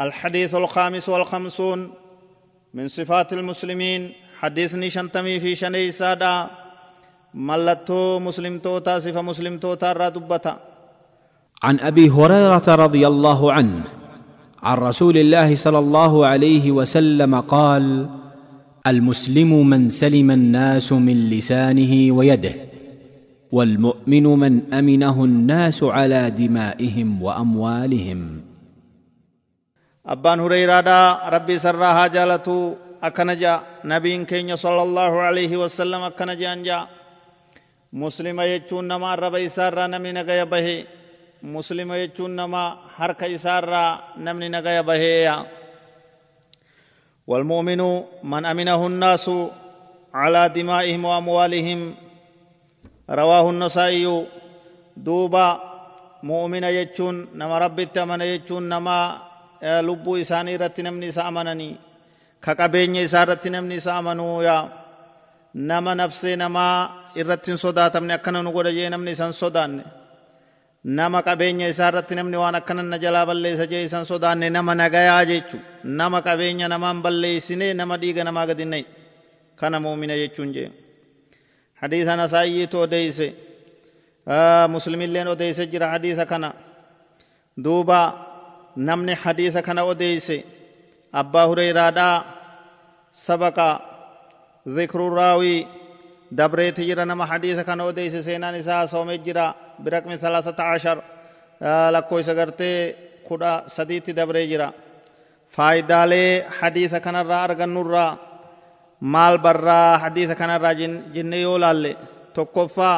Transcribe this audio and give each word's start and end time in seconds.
الحديث 0.00 0.54
الخامس 0.54 1.08
والخمسون 1.08 1.90
من 2.74 2.88
صفات 2.88 3.32
المسلمين 3.32 4.12
حديثني 4.38 4.90
شنتمي 4.90 5.40
في 5.40 5.54
شني 5.54 5.90
سادا 5.90 6.46
ملتو 7.34 8.18
مسلم 8.18 8.58
توتا 8.58 8.98
صفة 8.98 9.22
مسلم 9.22 9.58
توتا 9.58 9.92
ردبتا 9.92 10.58
عن 11.62 11.80
أبي 11.80 12.10
هريرة 12.10 12.62
رضي 12.68 13.06
الله 13.06 13.52
عنه 13.52 13.82
عن 14.62 14.76
رسول 14.78 15.16
الله 15.18 15.56
صلى 15.56 15.78
الله 15.78 16.26
عليه 16.26 16.72
وسلم 16.72 17.40
قال 17.40 18.08
المسلم 18.86 19.66
من 19.66 19.90
سلم 19.90 20.30
الناس 20.30 20.92
من 20.92 21.30
لسانه 21.30 22.12
ويده 22.12 22.54
والمؤمن 23.52 24.22
من 24.22 24.74
أمنه 24.74 25.24
الناس 25.24 25.82
على 25.82 26.30
دمائهم 26.30 27.22
وأموالهم. 27.22 28.47
Abbaan 30.12 30.40
hureyraadha 30.44 31.28
rabbii 31.34 31.58
sarraa 31.64 31.92
haa 31.98 32.08
jaalatu 32.16 32.56
akkana 33.08 33.34
jaa 33.42 33.56
nabiin 33.92 34.24
keenya 34.30 34.56
sala 34.56 34.80
allahu 34.88 35.16
alaihi 35.28 35.56
wasallam 35.62 36.02
akkana 36.08 36.34
jean 36.40 36.60
jaa 36.68 36.88
muslima 37.92 38.44
jechuun 38.52 38.86
nama 38.90 39.06
arraba 39.14 39.38
isaarraa 39.48 39.88
namni 39.92 40.12
nagaya 40.18 40.46
bahe 40.52 40.76
muslima 41.54 41.94
jechuun 42.02 42.32
nama 42.40 42.62
harka 42.98 43.26
isaarraa 43.36 43.92
namni 44.24 44.48
nagaya 44.56 44.82
baheeya 44.90 45.36
والمؤمن 47.28 47.80
من 48.32 48.42
أمنه 48.52 48.80
الناس 48.86 49.26
على 50.14 50.42
دمائهم 50.48 51.02
وأموالهم 51.04 51.80
رواه 53.20 53.46
النسائي 53.50 54.06
دوبا 54.96 55.48
مؤمن 56.22 56.64
يجون 56.78 57.16
نما 57.36 57.56
ربي 57.58 57.82
التمن 57.82 58.20
يجون 58.32 58.62
نما 58.72 58.98
lubbuu 59.82 60.16
isaanii 60.16 60.54
irratti 60.54 60.82
namni 60.82 61.06
isa 61.12 61.24
amananii 61.24 61.76
ka 62.40 62.54
qabeenya 62.54 63.02
isaa 63.02 63.22
irratti 63.26 63.50
namni 63.50 63.74
isa 63.74 63.96
amanuu 63.96 64.42
yaa 64.42 64.64
nama 65.54 65.94
nafsee 65.94 66.36
namaa 66.36 67.12
irratti 67.14 67.50
hin 67.50 67.58
sodaatamne 67.58 68.14
akkana 68.14 68.42
nu 68.42 68.52
godha 68.52 68.72
jee 68.72 68.90
namni 68.90 69.10
isan 69.10 69.32
sodaanne 69.32 69.82
nama 70.84 71.22
qabeenya 71.22 71.68
isaa 71.68 71.88
irratti 71.88 72.14
namni 72.14 72.36
waan 72.36 72.54
akkana 72.54 72.82
na 72.82 72.98
jalaa 72.98 73.26
balleessa 73.26 73.66
jee 73.66 73.82
isan 73.84 74.06
sodaanne 74.06 74.50
nama 74.50 74.74
nagayaa 74.74 75.24
jechu 75.24 75.58
nama 75.84 76.22
qabeenya 76.22 76.68
namaan 76.68 77.02
balleessine 77.02 77.74
nama 77.74 77.96
dhiiga 78.00 78.24
namaa 78.24 78.46
gadi 78.46 78.64
hin 78.64 78.86
kana 79.56 79.80
muumina 79.80 80.14
jechuun 80.16 80.52
jee 80.54 80.70
hadiisa 81.80 82.16
nasaayyiitu 82.16 82.80
odeyse 82.80 83.34
muslimilleen 84.68 85.28
odeyse 85.28 85.66
jira 85.66 85.88
hadiisa 85.88 86.26
kana 86.26 86.54
duuba 87.64 88.27
namni 88.86 89.14
hadiisa 89.22 89.62
kana 89.62 89.82
odeyse 89.92 90.36
abbaa 91.20 91.46
hureyraadhaa 91.50 92.16
sabaqa 93.26 93.68
جرا 96.78 97.04
نما 97.04 97.24
حديث 97.24 97.58
كان 97.60 97.80
وديس 97.80 98.16
سينان 98.16 98.54
إساء 98.54 98.86
صوم 98.86 99.12
جرا 99.12 99.54
برقم 99.78 100.16
ثلاثة 100.16 100.62
عشر 100.62 101.02
لكو 101.62 102.22
سغرتي 102.22 102.94
خدا 103.28 103.64
سديت 103.66 104.10
دبري 104.10 104.46
جرا 104.46 104.72
فايدالي 105.50 106.44
حديث 106.60 106.94
كان 106.94 107.16
را 107.16 107.44
أرغن 107.44 107.68
نورا 107.68 108.18
مال 109.00 109.38
برا 109.38 109.96
حديث 109.96 110.30
كان 110.30 110.50
را 110.60 110.72
جن 110.72 111.12
جن 111.12 111.32
يولال 111.32 111.96
توقفا 112.34 112.92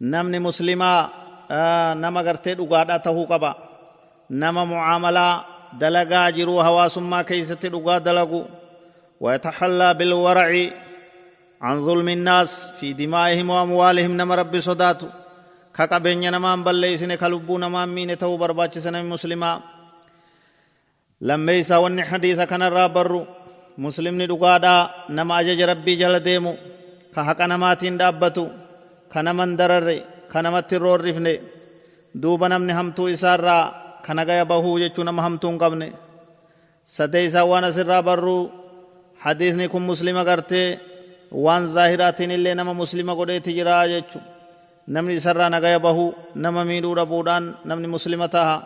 نمني 0.00 0.38
مسلما 0.38 1.08
نما 2.02 2.20
غرتي 2.20 2.54
دغادا 2.54 2.96
تهو 2.96 3.24
قبا 3.24 3.69
nama 4.30 4.66
mucaamalaa 4.66 5.44
dalagaa 5.80 6.32
jiruu 6.32 6.58
hawaasummaa 6.58 7.24
keeysatti 7.24 7.68
dhugaa 7.72 8.00
dalagu. 8.00 8.42
ويتحلى 9.20 9.94
بالورع 9.94 10.50
عن 11.60 11.76
ظلم 11.86 12.08
الناس 12.08 12.70
في 12.80 12.92
دمائهم 12.92 13.50
وأموالهم 13.50 14.12
نما 14.16 14.34
ربي 14.34 14.60
صداتو 14.60 15.08
كقبين 15.76 16.32
نمان 16.32 16.64
بليسن 16.64 17.14
كلبو 17.14 17.58
نمان 17.58 17.88
مين 17.88 18.18
تو 18.18 18.36
برباچ 18.40 18.78
سنم 18.78 19.04
مسلما 19.12 19.60
لما 21.20 21.52
يسا 21.52 21.76
ون 21.76 22.04
حديث 22.04 22.40
كان 22.40 22.62
رابرو 22.62 23.26
مسلم 23.78 24.22
ندقادا 24.22 24.90
نما 25.16 25.40
أجج 25.40 25.60
ربي 25.62 25.94
جل 26.00 26.16
ديمو 26.20 26.54
كحق 27.14 27.40
نماتين 27.52 27.96
دابتو 28.00 28.46
كنمن 29.12 29.56
درر 29.56 29.88
كنمت 30.32 30.72
الرور 30.72 31.00
رفنه 31.04 31.38
دوب 32.14 32.44
نمن 32.44 32.70
همتو 32.70 33.08
إسار 33.08 33.40
kana 34.06 34.22
gaya 34.28 34.44
bahuu 34.52 34.78
jechuu 34.82 35.04
nama 35.08 35.22
hamtuu 35.26 35.50
hin 35.50 35.58
qabne 35.62 35.88
sadee 36.96 37.24
isaa 37.28 37.44
waan 37.50 37.64
asirraa 37.68 38.02
barruu 38.08 38.42
hadiisni 39.24 39.66
kun 39.72 39.82
muslima 39.90 40.22
gartee 40.28 40.68
waan 41.44 41.66
zaahiraatiin 41.74 42.30
illee 42.36 42.54
nama 42.54 42.72
muslima 42.82 43.12
godheeti 43.18 43.52
jiraa 43.58 43.86
jechu 43.92 44.18
namni 44.94 45.14
isarraa 45.20 45.50
nagaya 45.54 45.78
bahuu 45.86 46.08
nama 46.44 46.60
miidhuu 46.68 46.94
dhabuudhaan 46.98 47.44
namni 47.68 47.88
muslima 47.94 48.28
taha 48.34 48.56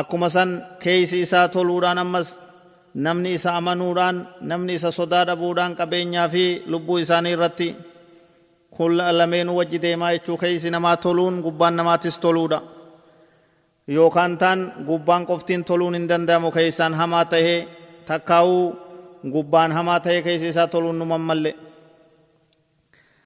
akkuma 0.00 0.28
san 0.36 0.50
keeysi 0.82 1.16
isaa 1.24 1.46
toluudhaan 1.54 1.98
ammas 2.04 2.28
namni 3.04 3.30
isa 3.38 3.50
amanuudhaan 3.60 4.16
namni 4.50 4.72
isa 4.78 4.90
sodaa 4.98 5.24
dhabuudhaan 5.28 5.72
qabeenyaa 5.80 6.28
fi 6.34 6.44
lubbuu 6.72 6.98
isaanii 7.04 7.32
irratti 7.36 7.68
kun 8.76 8.92
lameenuu 9.18 9.56
wajji 9.60 9.78
deemaa 9.84 10.12
jechuu 10.14 10.36
keeysi 10.42 10.68
namaa 10.74 10.96
toluun 11.04 11.34
gubbaan 11.46 11.74
namaatis 11.78 12.16
toluudha 12.24 12.58
yookaan 13.88 14.38
taan 14.38 14.72
gubbaan 14.86 15.26
qoftiin 15.26 15.64
toluun 15.64 15.94
hin 15.94 16.08
danda'amu 16.08 16.50
keessaan 16.50 16.94
hamaa 16.94 17.24
tahee 17.24 17.68
takkaa'uu 18.06 18.76
gubbaan 19.34 19.72
hamaa 19.72 20.00
tahee 20.00 20.22
keessa 20.22 20.46
isaa 20.46 20.66
toluun 20.66 20.98
nu 20.98 21.04
mammalle 21.04 21.54